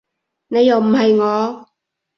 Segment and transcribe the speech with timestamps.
[0.47, 1.67] 你又唔係我